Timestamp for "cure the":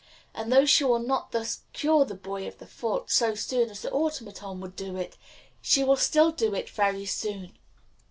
1.73-2.15